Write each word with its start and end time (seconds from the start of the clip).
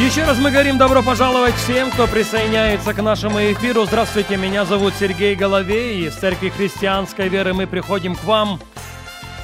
Еще 0.00 0.24
раз 0.24 0.38
мы 0.38 0.50
говорим 0.50 0.78
добро 0.78 1.02
пожаловать 1.02 1.54
всем, 1.56 1.90
кто 1.90 2.06
присоединяется 2.06 2.94
к 2.94 3.02
нашему 3.02 3.38
эфиру. 3.38 3.84
Здравствуйте, 3.84 4.38
меня 4.38 4.64
зовут 4.64 4.94
Сергей 4.94 5.36
Головей. 5.36 6.06
Из 6.06 6.14
Церкви 6.14 6.48
Христианской 6.48 7.28
Веры 7.28 7.52
мы 7.52 7.66
приходим 7.66 8.16
к 8.16 8.24
вам. 8.24 8.58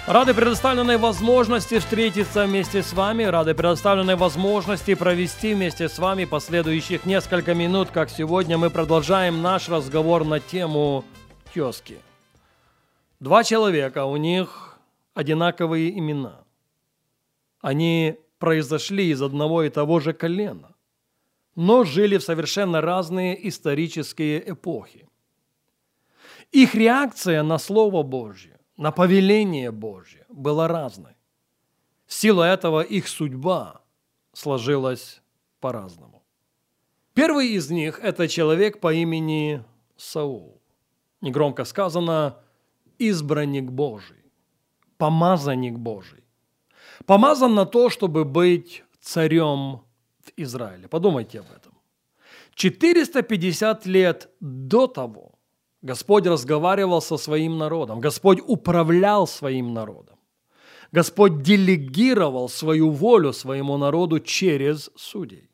Рады 0.06 0.32
предоставленной 0.32 0.96
возможности 0.96 1.78
встретиться 1.78 2.46
вместе 2.46 2.82
с 2.82 2.94
вами, 2.94 3.24
рады 3.24 3.54
предоставленной 3.54 4.16
возможности 4.16 4.94
провести 4.94 5.52
вместе 5.52 5.90
с 5.90 5.98
вами 5.98 6.24
последующих 6.24 7.04
несколько 7.04 7.52
минут, 7.52 7.90
как 7.90 8.08
сегодня 8.08 8.56
мы 8.56 8.70
продолжаем 8.70 9.42
наш 9.42 9.68
разговор 9.68 10.24
на 10.24 10.40
тему 10.40 11.04
тезки. 11.52 11.98
Два 13.20 13.44
человека, 13.44 14.06
у 14.06 14.16
них 14.16 14.78
одинаковые 15.12 15.96
имена. 15.98 16.40
Они 17.60 18.16
произошли 18.38 19.10
из 19.10 19.22
одного 19.22 19.62
и 19.62 19.70
того 19.70 20.00
же 20.00 20.12
колена, 20.12 20.74
но 21.54 21.84
жили 21.84 22.18
в 22.18 22.22
совершенно 22.22 22.80
разные 22.80 23.48
исторические 23.48 24.50
эпохи. 24.50 25.08
Их 26.52 26.74
реакция 26.74 27.42
на 27.42 27.58
Слово 27.58 28.02
Божье, 28.02 28.58
на 28.76 28.92
повеление 28.92 29.70
Божье 29.70 30.26
была 30.28 30.68
разной. 30.68 31.14
Сила 32.06 32.44
этого 32.44 32.82
их 32.82 33.08
судьба 33.08 33.80
сложилась 34.32 35.22
по-разному. 35.60 36.22
Первый 37.14 37.48
из 37.48 37.70
них– 37.70 37.98
это 38.02 38.28
человек 38.28 38.80
по 38.80 38.92
имени 38.92 39.64
Саул. 39.96 40.60
Негромко 41.22 41.64
сказано 41.64 42.36
«избранник 42.98 43.70
Божий», 43.70 44.22
«помазанник 44.98 45.78
Божий» 45.78 46.25
помазан 47.04 47.54
на 47.54 47.66
то, 47.66 47.90
чтобы 47.90 48.24
быть 48.24 48.82
царем 49.00 49.82
в 50.20 50.32
Израиле. 50.36 50.88
Подумайте 50.88 51.40
об 51.40 51.46
этом. 51.46 51.72
450 52.54 53.86
лет 53.86 54.30
до 54.40 54.86
того 54.86 55.36
Господь 55.82 56.26
разговаривал 56.26 57.02
со 57.02 57.16
своим 57.16 57.58
народом, 57.58 58.00
Господь 58.00 58.40
управлял 58.46 59.26
своим 59.26 59.74
народом, 59.74 60.18
Господь 60.90 61.42
делегировал 61.42 62.48
свою 62.48 62.90
волю 62.90 63.32
своему 63.32 63.76
народу 63.76 64.20
через 64.20 64.90
судей. 64.96 65.50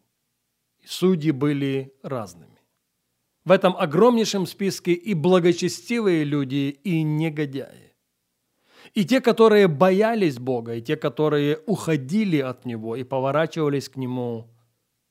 И 0.81 0.87
судьи 0.87 1.33
были 1.33 1.93
разными. 2.03 2.61
В 3.45 3.51
этом 3.51 3.75
огромнейшем 3.77 4.47
списке 4.47 4.93
и 4.93 5.15
благочестивые 5.15 6.25
люди, 6.25 6.79
и 6.85 7.03
негодяи. 7.03 7.82
И 8.95 9.05
те, 9.05 9.21
которые 9.21 9.69
боялись 9.69 10.39
Бога, 10.39 10.75
и 10.75 10.83
те, 10.83 10.97
которые 10.97 11.59
уходили 11.67 12.39
от 12.39 12.65
Него 12.65 12.97
и 12.97 13.05
поворачивались 13.05 13.89
к 13.89 13.97
Нему 13.97 14.49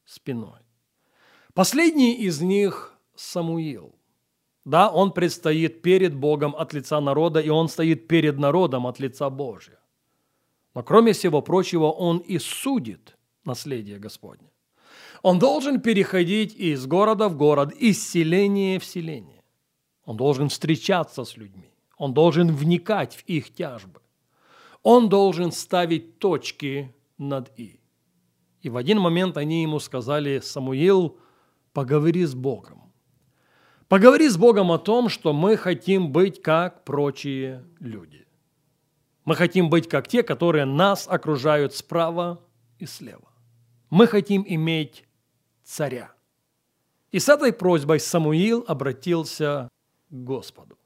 спиной. 0.05 0.59
Последний 1.53 2.13
из 2.13 2.41
них– 2.41 2.93
Самуил. 3.15 3.95
Да, 4.65 4.89
он 4.89 5.11
предстоит 5.11 5.81
перед 5.81 6.15
Богом 6.15 6.55
от 6.55 6.73
лица 6.73 7.01
народа, 7.01 7.39
и 7.39 7.49
он 7.49 7.67
стоит 7.67 8.07
перед 8.07 8.37
народом 8.37 8.85
от 8.85 8.99
лица 8.99 9.29
Божия. 9.29 9.79
Но 10.75 10.83
кроме 10.83 11.13
всего 11.13 11.41
прочего, 11.41 11.91
он 11.91 12.19
и 12.19 12.39
судит 12.39 13.17
наследие 13.43 13.99
Господне. 13.99 14.51
Он 15.23 15.39
должен 15.39 15.81
переходить 15.81 16.55
из 16.55 16.85
города 16.85 17.27
в 17.27 17.35
город, 17.35 17.73
из 17.73 18.07
селения 18.07 18.79
в 18.79 18.85
селение. 18.85 19.43
Он 20.05 20.17
должен 20.17 20.49
встречаться 20.49 21.23
с 21.23 21.37
людьми. 21.37 21.70
Он 22.01 22.15
должен 22.15 22.51
вникать 22.51 23.13
в 23.13 23.23
их 23.27 23.53
тяжбы. 23.53 24.01
Он 24.81 25.07
должен 25.07 25.51
ставить 25.51 26.17
точки 26.17 26.95
над 27.19 27.51
«и». 27.59 27.79
И 28.61 28.69
в 28.69 28.77
один 28.77 28.99
момент 28.99 29.37
они 29.37 29.61
ему 29.61 29.77
сказали, 29.77 30.39
Самуил, 30.39 31.19
поговори 31.73 32.25
с 32.25 32.33
Богом. 32.33 32.91
Поговори 33.87 34.29
с 34.29 34.35
Богом 34.35 34.71
о 34.71 34.79
том, 34.79 35.09
что 35.09 35.31
мы 35.31 35.55
хотим 35.57 36.11
быть 36.11 36.41
как 36.41 36.85
прочие 36.85 37.63
люди. 37.79 38.25
Мы 39.23 39.35
хотим 39.35 39.69
быть 39.69 39.87
как 39.87 40.07
те, 40.07 40.23
которые 40.23 40.65
нас 40.65 41.07
окружают 41.07 41.75
справа 41.75 42.41
и 42.79 42.87
слева. 42.87 43.29
Мы 43.91 44.07
хотим 44.07 44.43
иметь 44.47 45.05
царя. 45.63 46.11
И 47.11 47.19
с 47.19 47.29
этой 47.29 47.53
просьбой 47.53 47.99
Самуил 47.99 48.65
обратился 48.67 49.69
к 50.09 50.13
Господу. 50.15 50.79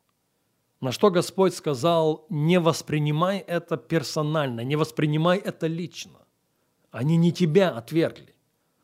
На 0.85 0.91
что 0.91 1.09
Господь 1.09 1.56
сказал, 1.56 2.28
не 2.29 2.59
воспринимай 2.59 3.40
это 3.40 3.75
персонально, 3.75 4.62
не 4.62 4.75
воспринимай 4.75 5.40
это 5.40 5.66
лично. 5.66 6.19
Они 6.91 7.18
не 7.18 7.31
тебя 7.31 7.72
отвергли, 7.72 8.35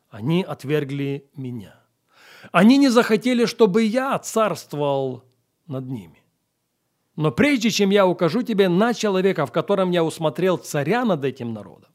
они 0.09 0.41
отвергли 0.41 1.29
меня. 1.35 1.75
Они 2.51 2.77
не 2.77 2.89
захотели, 2.89 3.45
чтобы 3.45 3.83
я 3.83 4.17
царствовал 4.17 5.23
над 5.67 5.85
ними. 5.85 6.23
Но 7.15 7.31
прежде 7.31 7.69
чем 7.69 7.91
я 7.91 8.07
укажу 8.07 8.41
тебе 8.41 8.67
на 8.67 8.95
человека, 8.95 9.45
в 9.45 9.51
котором 9.51 9.91
я 9.91 10.03
усмотрел 10.03 10.57
царя 10.57 11.05
над 11.05 11.23
этим 11.23 11.53
народом, 11.53 11.91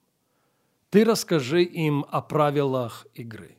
ты 0.91 1.05
расскажи 1.05 1.65
им 1.65 2.07
о 2.13 2.21
правилах 2.23 3.09
игры. 3.15 3.59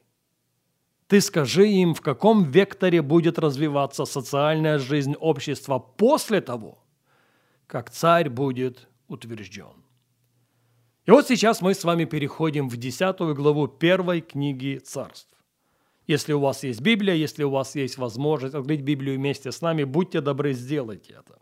Ты 1.07 1.21
скажи 1.21 1.69
им, 1.69 1.93
в 1.93 2.01
каком 2.01 2.43
векторе 2.43 3.01
будет 3.01 3.39
развиваться 3.39 4.05
социальная 4.05 4.77
жизнь 4.77 5.15
общества 5.15 5.79
после 5.79 6.41
того, 6.41 6.77
как 7.65 7.89
царь 7.89 8.29
будет 8.29 8.87
утвержден. 9.07 9.83
И 11.05 11.11
вот 11.11 11.27
сейчас 11.27 11.61
мы 11.61 11.73
с 11.73 11.85
вами 11.85 12.03
переходим 12.03 12.67
в 12.67 12.75
10 12.75 13.19
главу 13.35 13.67
первой 13.67 14.19
книги 14.19 14.77
царств. 14.77 15.33
Если 16.07 16.33
у 16.33 16.39
вас 16.39 16.63
есть 16.63 16.81
Библия, 16.81 17.15
если 17.15 17.43
у 17.43 17.49
вас 17.49 17.75
есть 17.75 17.97
возможность 17.97 18.55
открыть 18.55 18.81
Библию 18.81 19.15
вместе 19.15 19.51
с 19.51 19.61
нами, 19.61 19.85
будьте 19.85 20.19
добры, 20.19 20.53
сделайте 20.53 21.13
это. 21.13 21.39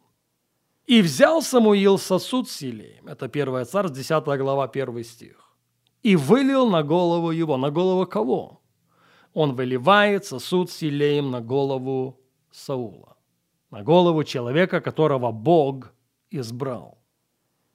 «И 0.86 1.02
взял 1.02 1.42
Самуил 1.42 1.98
сосуд 1.98 2.48
с 2.48 2.62
елеем». 2.62 3.08
Это 3.08 3.26
1 3.26 3.66
царств, 3.66 3.98
10 3.98 4.24
глава, 4.38 4.68
1 4.68 5.04
стих. 5.04 5.56
«И 6.04 6.16
вылил 6.16 6.70
на 6.70 6.84
голову 6.84 7.32
его». 7.32 7.58
На 7.58 7.72
голову 7.72 8.06
кого? 8.06 8.62
Он 9.36 9.54
выливает 9.54 10.26
сосуд 10.26 10.72
с 10.72 10.82
елеем 10.82 11.30
на 11.30 11.42
голову 11.42 12.18
Саула, 12.52 13.18
на 13.70 13.84
голову 13.84 14.24
человека, 14.24 14.80
которого 14.80 15.32
Бог 15.32 15.94
избрал, 16.32 16.98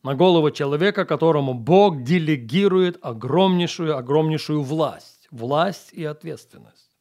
на 0.02 0.14
голову 0.14 0.50
человека, 0.50 1.04
которому 1.04 1.52
Бог 1.52 2.02
делегирует 2.02 2.98
огромнейшую, 3.02 3.94
огромнейшую 3.94 4.62
власть, 4.62 5.28
власть 5.30 5.92
и 5.92 6.02
ответственность. 6.02 6.96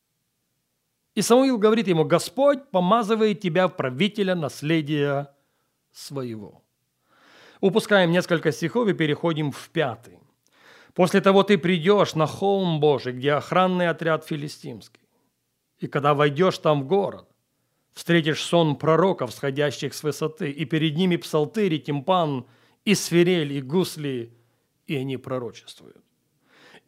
И 1.15 1.21
Самуил 1.21 1.57
говорит 1.57 1.87
ему, 1.87 2.03
Господь 2.03 2.69
помазывает 2.69 3.39
тебя 3.39 3.69
в 3.69 3.77
правителя 3.77 4.35
наследия 4.35 5.33
своего. 5.93 6.61
Упускаем 7.61 8.11
несколько 8.11 8.51
стихов 8.51 8.89
и 8.89 8.93
переходим 8.93 9.51
в 9.51 9.69
пятый. 9.69 10.19
После 10.99 11.21
того 11.21 11.43
ты 11.43 11.57
придешь 11.57 12.13
на 12.15 12.27
холм 12.27 12.81
Божий, 12.81 13.13
где 13.13 13.31
охранный 13.31 13.87
отряд 13.87 14.25
филистимский. 14.25 15.07
И 15.77 15.87
когда 15.87 16.13
войдешь 16.13 16.57
там 16.57 16.81
в 16.81 16.87
город, 16.87 17.25
встретишь 17.93 18.43
сон 18.43 18.75
пророков, 18.75 19.31
сходящих 19.31 19.93
с 19.93 20.03
высоты, 20.03 20.51
и 20.51 20.65
перед 20.65 20.97
ними 20.97 21.15
псалтырь, 21.15 21.73
и 21.73 21.79
тимпан, 21.79 22.47
и 22.83 22.95
свирель, 22.95 23.53
и 23.53 23.61
гусли, 23.61 24.33
и 24.87 24.97
они 24.97 25.15
пророчествуют. 25.15 26.03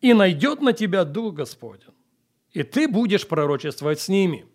И 0.02 0.14
найдет 0.14 0.62
на 0.62 0.74
тебя 0.74 1.06
Дух 1.06 1.36
Господень, 1.36 1.96
и 2.52 2.64
ты 2.64 2.90
будешь 2.90 3.26
пророчествовать 3.26 4.02
с 4.02 4.10
ними, 4.10 4.46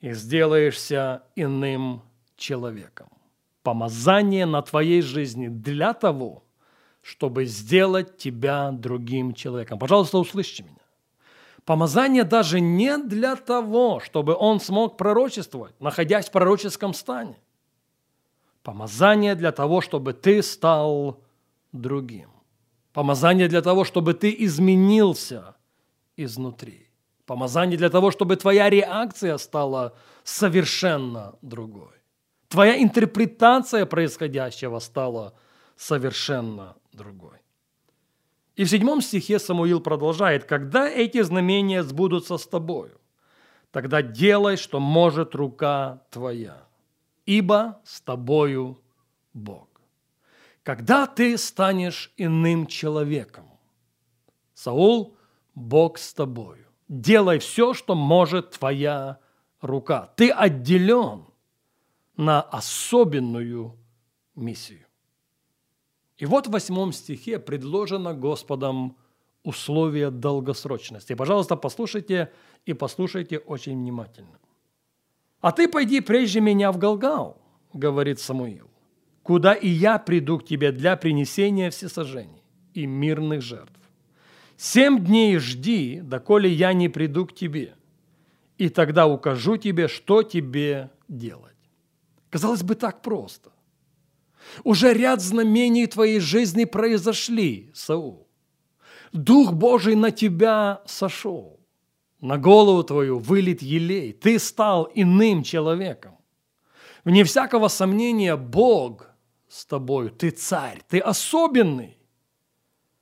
и 0.00 0.14
сделаешься 0.14 1.24
иным 1.36 2.00
человеком. 2.38 3.10
Помазание 3.62 4.46
на 4.46 4.62
твоей 4.62 5.02
жизни 5.02 5.48
для 5.48 5.92
того– 5.92 6.42
чтобы 7.02 7.44
сделать 7.46 8.16
тебя 8.18 8.70
другим 8.70 9.34
человеком. 9.34 9.78
Пожалуйста, 9.78 10.18
услышьте 10.18 10.62
меня. 10.62 10.74
Помазание 11.64 12.24
даже 12.24 12.60
не 12.60 12.96
для 12.96 13.36
того, 13.36 14.00
чтобы 14.00 14.34
он 14.34 14.58
смог 14.60 14.96
пророчествовать, 14.96 15.78
находясь 15.80 16.28
в 16.28 16.32
пророческом 16.32 16.94
стане. 16.94 17.36
Помазание 18.62 19.34
для 19.34 19.52
того, 19.52 19.80
чтобы 19.80 20.14
ты 20.14 20.42
стал 20.42 21.20
другим. 21.72 22.30
Помазание 22.92 23.48
для 23.48 23.62
того, 23.62 23.84
чтобы 23.84 24.14
ты 24.14 24.34
изменился 24.38 25.56
изнутри. 26.16 26.88
Помазание 27.26 27.76
для 27.76 27.90
того, 27.90 28.10
чтобы 28.10 28.36
твоя 28.36 28.70
реакция 28.70 29.36
стала 29.36 29.94
совершенно 30.24 31.34
другой. 31.42 31.92
Твоя 32.48 32.82
интерпретация 32.82 33.84
происходящего 33.84 34.78
стала 34.78 35.34
совершенно 35.78 36.76
другой. 36.92 37.38
И 38.56 38.64
в 38.64 38.68
седьмом 38.68 39.00
стихе 39.00 39.38
Самуил 39.38 39.80
продолжает, 39.80 40.44
«Когда 40.44 40.88
эти 40.88 41.22
знамения 41.22 41.84
сбудутся 41.84 42.36
с 42.36 42.46
тобою, 42.46 43.00
тогда 43.70 44.02
делай, 44.02 44.56
что 44.56 44.80
может 44.80 45.36
рука 45.36 46.02
твоя, 46.10 46.66
ибо 47.24 47.80
с 47.84 48.00
тобою 48.00 48.82
Бог». 49.32 49.68
Когда 50.64 51.06
ты 51.06 51.38
станешь 51.38 52.12
иным 52.16 52.66
человеком, 52.66 53.48
Саул, 54.54 55.16
Бог 55.54 55.98
с 55.98 56.12
тобою. 56.12 56.66
Делай 56.88 57.38
все, 57.38 57.74
что 57.74 57.94
может 57.94 58.50
твоя 58.50 59.18
рука. 59.60 60.12
Ты 60.16 60.30
отделен 60.30 61.26
на 62.16 62.42
особенную 62.42 63.78
миссию. 64.34 64.87
И 66.18 66.26
вот 66.26 66.46
в 66.46 66.50
восьмом 66.50 66.92
стихе 66.92 67.38
предложено 67.38 68.12
Господом 68.12 68.96
условие 69.44 70.10
долгосрочности. 70.10 71.14
Пожалуйста, 71.14 71.56
послушайте 71.56 72.32
и 72.66 72.74
послушайте 72.74 73.38
очень 73.38 73.76
внимательно. 73.78 74.38
«А 75.40 75.52
ты 75.52 75.68
пойди 75.68 76.00
прежде 76.00 76.40
меня 76.40 76.72
в 76.72 76.78
Галгал»,— 76.78 77.40
говорит 77.72 78.18
Самуил, 78.18 78.68
«куда 79.22 79.54
и 79.54 79.68
я 79.68 79.98
приду 79.98 80.38
к 80.38 80.44
тебе 80.44 80.72
для 80.72 80.96
принесения 80.96 81.70
всесожжений 81.70 82.42
и 82.74 82.86
мирных 82.86 83.40
жертв. 83.40 83.72
Семь 84.56 85.04
дней 85.04 85.38
жди, 85.38 86.00
доколе 86.00 86.50
я 86.50 86.72
не 86.72 86.88
приду 86.88 87.24
к 87.26 87.32
тебе, 87.32 87.76
и 88.58 88.68
тогда 88.68 89.06
укажу 89.06 89.56
тебе, 89.56 89.86
что 89.86 90.24
тебе 90.24 90.90
делать». 91.06 91.54
Казалось 92.30 92.64
бы, 92.64 92.74
так 92.74 93.00
просто. 93.00 93.50
Уже 94.64 94.92
ряд 94.92 95.20
знамений 95.20 95.86
твоей 95.86 96.20
жизни 96.20 96.64
произошли, 96.64 97.70
Саул. 97.74 98.28
Дух 99.12 99.52
Божий 99.52 99.94
на 99.94 100.10
тебя 100.10 100.82
сошел. 100.86 101.60
На 102.20 102.36
голову 102.36 102.82
твою 102.82 103.18
вылит 103.18 103.62
елей. 103.62 104.12
Ты 104.12 104.38
стал 104.38 104.90
иным 104.94 105.42
человеком. 105.42 106.18
Вне 107.04 107.24
всякого 107.24 107.68
сомнения, 107.68 108.36
Бог 108.36 109.10
с 109.48 109.64
тобою. 109.64 110.10
Ты 110.10 110.30
царь, 110.30 110.82
ты 110.88 110.98
особенный. 110.98 111.96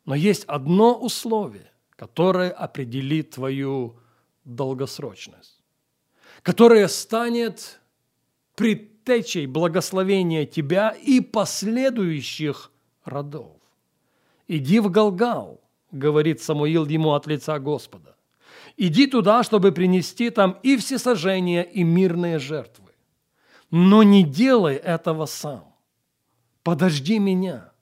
Но 0.04 0.14
есть 0.14 0.44
одно 0.44 0.94
условие, 0.94 1.72
которое 1.96 2.50
определит 2.50 3.30
твою 3.30 3.98
долгосрочность, 4.44 5.64
которое 6.42 6.86
станет 6.86 7.80
пред 8.54 8.95
предтечей 9.06 9.46
благословения 9.46 10.44
тебя 10.46 10.90
и 10.90 11.20
последующих 11.20 12.72
родов. 13.04 13.56
«Иди 14.48 14.80
в 14.80 14.90
Галгал»,— 14.90 15.60
говорит 15.92 16.42
Самуил 16.42 16.86
ему 16.86 17.12
от 17.12 17.26
лица 17.26 17.58
Господа. 17.60 18.16
«Иди 18.76 19.06
туда, 19.06 19.44
чтобы 19.44 19.70
принести 19.72 20.30
там 20.30 20.58
и 20.62 20.76
всесожжения, 20.76 21.62
и 21.62 21.84
мирные 21.84 22.38
жертвы. 22.38 22.90
Но 23.70 24.02
не 24.02 24.24
делай 24.24 24.74
этого 24.74 25.26
сам. 25.26 25.72
Подожди 26.62 27.18
меня. 27.18 27.72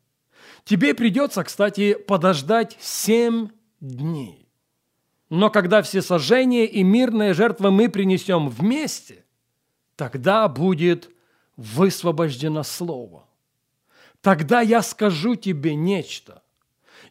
Тебе 0.65 0.95
придется, 0.95 1.43
кстати, 1.43 1.95
подождать 1.95 2.77
семь 2.81 3.49
дней. 3.81 4.49
Но 5.31 5.51
когда 5.51 5.81
всесожжения 5.81 6.67
и 6.67 6.83
мирные 6.83 7.33
жертвы 7.33 7.71
мы 7.71 7.89
принесем 7.89 8.49
вместе, 8.49 9.25
тогда 9.97 10.49
будет 10.49 11.14
высвобождено 11.57 12.63
слово. 12.63 13.27
Тогда 14.21 14.61
я 14.61 14.83
скажу 14.83 15.35
тебе 15.35 15.75
нечто. 15.75 16.43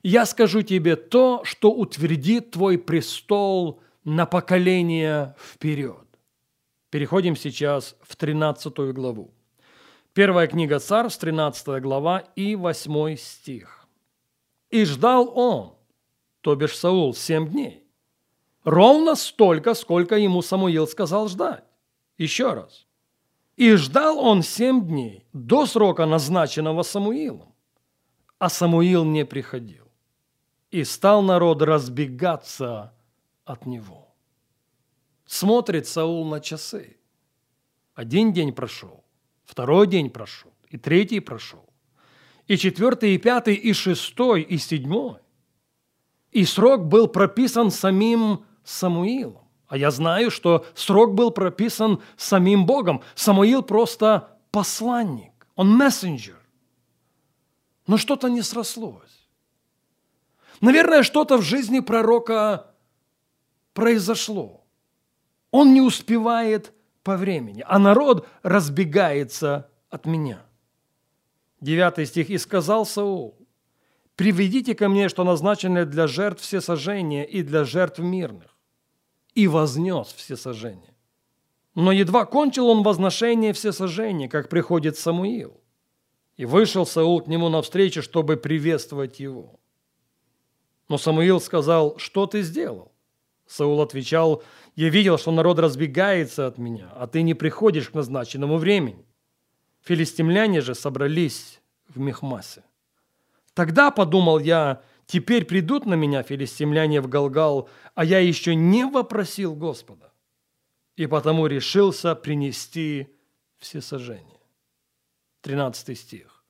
Я 0.01 0.25
скажу 0.25 0.61
тебе 0.63 0.95
то, 0.95 1.43
что 1.43 1.71
утвердит 1.71 2.51
твой 2.51 2.77
престол 2.77 3.81
на 4.03 4.25
поколение 4.25 5.35
вперед. 5.39 6.05
Переходим 6.89 7.35
сейчас 7.35 7.95
в 8.01 8.15
13 8.15 8.93
главу. 8.93 9.33
Первая 10.13 10.47
книга 10.47 10.79
Царств, 10.79 11.19
13 11.21 11.81
глава 11.81 12.19
и 12.35 12.55
8 12.55 13.15
стих. 13.17 13.87
«И 14.69 14.85
ждал 14.85 15.31
он, 15.35 15.75
то 16.41 16.55
бишь 16.55 16.77
Саул, 16.77 17.13
семь 17.13 17.49
дней, 17.49 17.83
ровно 18.63 19.15
столько, 19.15 19.73
сколько 19.73 20.15
ему 20.17 20.41
Самуил 20.41 20.87
сказал 20.87 21.27
ждать. 21.29 21.63
Еще 22.17 22.53
раз. 22.53 22.85
И 23.55 23.75
ждал 23.75 24.19
он 24.19 24.41
семь 24.41 24.85
дней 24.87 25.25
до 25.33 25.65
срока, 25.65 26.05
назначенного 26.05 26.83
Самуилом. 26.83 27.53
А 28.39 28.49
Самуил 28.49 29.05
не 29.05 29.25
приходил. 29.25 29.87
И 30.71 30.83
стал 30.83 31.21
народ 31.21 31.61
разбегаться 31.61 32.93
от 33.45 33.65
него. 33.65 34.15
Смотрит 35.25 35.87
Саул 35.87 36.25
на 36.25 36.39
часы. 36.39 36.97
Один 37.93 38.33
день 38.33 38.53
прошел, 38.53 39.03
второй 39.45 39.85
день 39.85 40.09
прошел, 40.09 40.51
и 40.69 40.77
третий 40.77 41.19
прошел, 41.19 41.63
и 42.47 42.57
четвертый, 42.57 43.13
и 43.13 43.19
пятый, 43.19 43.53
и 43.53 43.71
шестой, 43.73 44.41
и 44.41 44.57
седьмой. 44.57 45.19
И 46.31 46.43
срок 46.45 46.87
был 46.87 47.07
прописан 47.07 47.69
самим 47.69 48.45
Самуилом. 48.63 49.42
А 49.73 49.77
я 49.77 49.89
знаю, 49.89 50.29
что 50.29 50.67
срок 50.75 51.15
был 51.15 51.31
прописан 51.31 51.99
самим 52.15 52.67
Богом. 52.67 53.01
Самуил 53.15 53.63
просто 53.63 54.37
посланник, 54.51 55.47
он 55.55 55.75
мессенджер. 55.75 56.37
Но 57.87 57.97
что-то 57.97 58.27
не 58.27 58.43
срослось. 58.43 59.27
Наверное, 60.61 61.01
что-то 61.01 61.37
в 61.37 61.41
жизни 61.41 61.79
пророка 61.79 62.67
произошло. 63.73 64.63
Он 65.49 65.73
не 65.73 65.81
успевает 65.81 66.71
по 67.01 67.17
времени, 67.17 67.65
а 67.67 67.79
народ 67.79 68.27
разбегается 68.43 69.71
от 69.89 70.05
меня. 70.05 70.43
Девятый 71.61 72.05
стих. 72.05 72.29
«И 72.29 72.37
сказал 72.37 72.85
Саул, 72.85 73.39
приведите 74.15 74.75
ко 74.75 74.87
мне, 74.87 75.09
что 75.09 75.23
назначено 75.23 75.83
для 75.83 76.05
жертв 76.05 76.43
все 76.43 76.61
сожжения 76.61 77.23
и 77.23 77.41
для 77.41 77.63
жертв 77.63 77.97
мирных 77.97 78.52
и 79.35 79.47
вознес 79.47 80.13
все 80.13 80.35
сожжения. 80.35 80.93
Но 81.75 81.91
едва 81.91 82.25
кончил 82.25 82.67
он 82.67 82.83
возношение 82.83 83.53
все 83.53 83.71
сожжения, 83.71 84.29
как 84.29 84.49
приходит 84.49 84.97
Самуил. 84.97 85.59
И 86.37 86.45
вышел 86.45 86.85
Саул 86.85 87.21
к 87.21 87.27
нему 87.27 87.49
навстречу, 87.49 88.01
чтобы 88.01 88.37
приветствовать 88.37 89.19
его. 89.19 89.59
Но 90.89 90.97
Самуил 90.97 91.39
сказал, 91.39 91.97
что 91.97 92.27
ты 92.27 92.41
сделал? 92.41 92.91
Саул 93.47 93.81
отвечал, 93.81 94.43
я 94.75 94.89
видел, 94.89 95.17
что 95.17 95.31
народ 95.31 95.59
разбегается 95.59 96.47
от 96.47 96.57
меня, 96.57 96.91
а 96.95 97.07
ты 97.07 97.21
не 97.21 97.33
приходишь 97.33 97.89
к 97.89 97.93
назначенному 97.93 98.57
времени. 98.57 99.05
Филистимляне 99.81 100.61
же 100.61 100.75
собрались 100.75 101.59
в 101.87 101.99
Мехмасе. 101.99 102.63
Тогда, 103.53 103.91
подумал 103.91 104.39
я, 104.39 104.81
Теперь 105.05 105.45
придут 105.45 105.85
на 105.85 105.95
меня 105.95 106.23
филистимляне 106.23 107.01
в 107.01 107.07
Галгал, 107.07 107.69
а 107.95 108.05
я 108.05 108.19
еще 108.19 108.55
не 108.55 108.85
вопросил 108.85 109.55
Господа. 109.55 110.11
И 110.95 111.07
потому 111.07 111.47
решился 111.47 112.15
принести 112.15 113.07
всесожжение. 113.57 114.39
13 115.41 115.97
стих. 115.97 116.43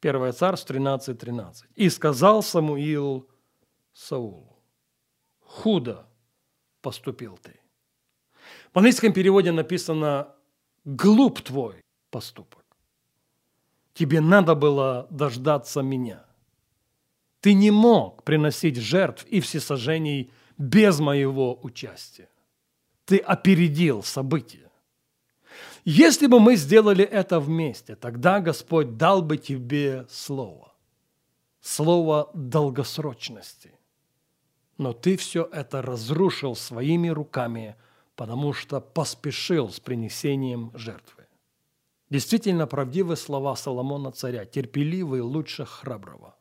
1 0.00 0.32
Царств 0.32 0.66
13, 0.66 1.18
13. 1.18 1.68
«И 1.74 1.90
сказал 1.90 2.42
Самуил 2.42 3.28
Саулу, 3.92 4.58
худо 5.40 6.06
поступил 6.80 7.38
ты». 7.42 7.60
В 8.72 8.78
английском 8.78 9.12
переводе 9.12 9.52
написано 9.52 10.34
«глуп 10.84 11.42
твой 11.42 11.82
поступок». 12.10 12.64
Тебе 13.92 14.20
надо 14.20 14.54
было 14.54 15.06
дождаться 15.10 15.82
меня– 15.82 16.24
ты 17.40 17.54
не 17.54 17.70
мог 17.70 18.22
приносить 18.22 18.76
жертв 18.76 19.24
и 19.26 19.40
всесожжений 19.40 20.30
без 20.58 21.00
моего 21.00 21.58
участия. 21.62 22.28
Ты 23.06 23.18
опередил 23.18 24.02
события. 24.02 24.70
Если 25.84 26.26
бы 26.26 26.38
мы 26.38 26.56
сделали 26.56 27.04
это 27.04 27.40
вместе, 27.40 27.96
тогда 27.96 28.40
Господь 28.40 28.98
дал 28.98 29.22
бы 29.22 29.38
тебе 29.38 30.06
слово. 30.10 30.74
Слово 31.62 32.30
долгосрочности. 32.34 33.72
Но 34.76 34.92
ты 34.92 35.16
все 35.16 35.48
это 35.50 35.82
разрушил 35.82 36.54
своими 36.54 37.08
руками, 37.08 37.76
потому 38.16 38.52
что 38.52 38.80
поспешил 38.80 39.70
с 39.70 39.80
принесением 39.80 40.70
жертвы. 40.74 41.26
Действительно 42.10 42.66
правдивы 42.66 43.16
слова 43.16 43.56
Соломона 43.56 44.12
царя, 44.12 44.44
терпеливый 44.44 45.20
лучше 45.20 45.64
храброго 45.64 46.34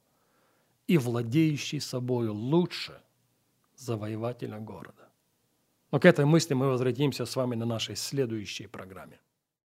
и 0.89 0.98
владеющий 0.98 1.79
собою 1.79 2.34
лучше 2.34 3.00
завоевателя 3.75 4.60
города. 4.60 5.10
Но 5.91 6.00
к 6.00 6.05
этой 6.05 6.25
мысли 6.25 6.55
мы 6.55 6.67
возвратимся 6.67 7.25
с 7.25 7.36
вами 7.36 7.55
на 7.55 7.65
нашей 7.65 7.96
следующей 7.96 8.65
программе. 8.67 9.19